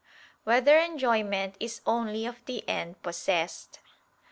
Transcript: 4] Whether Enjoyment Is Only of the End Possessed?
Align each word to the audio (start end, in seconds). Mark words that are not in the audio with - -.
4] 0.45 0.53
Whether 0.55 0.79
Enjoyment 0.79 1.57
Is 1.59 1.81
Only 1.85 2.25
of 2.25 2.43
the 2.45 2.67
End 2.67 2.99
Possessed? 3.03 3.77